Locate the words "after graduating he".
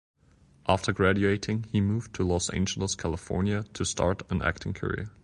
0.67-1.79